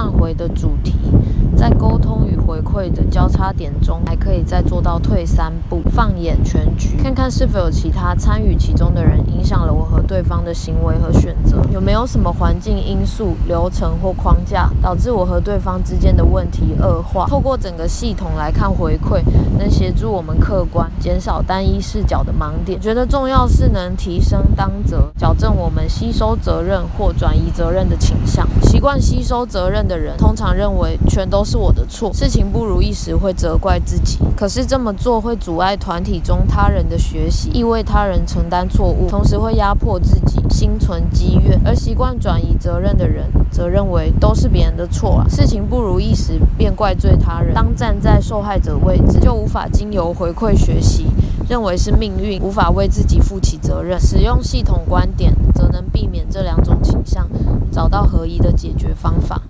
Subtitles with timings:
[0.00, 0.94] 上回的主题，
[1.54, 2.09] 在沟通
[2.80, 17.26] 与回馈的交叉点中，还可以再做到退三步，放眼全局，看看是否有其他参与其中的人影响了我和对方的行为和选择，有没有什么环境因素、流程或框架导致我和对方之间的问题恶化。
[17.26, 19.20] 透过整个系统来看回馈，
[19.58, 22.80] 能协助我们客观减少单一视角的盲点。
[22.80, 28.46] 觉得重要是能提升当责，矫正我们吸收责任或转移责任的倾向。
[28.62, 34.18] 习惯吸收责任的人，通常认为全都是我的错，事情不如意时会责怪自己。
[34.36, 41.60] 可是这么做会阻碍团体中他人的学习，意味他人承担错误，同时会压迫自己，心存积怨。
[41.64, 47.52] 而习惯转移责任的人，则认为都是别人的错啊，事情不如意时便怪罪他人。
[47.52, 51.06] 当站在受害者位置，就无法经由回馈学习，
[51.48, 53.98] 认为是命运，无法为自己负起责任。
[54.00, 57.28] 使用系统观点，则能避免这两种倾向，
[57.72, 59.42] 找到合一的解决方法。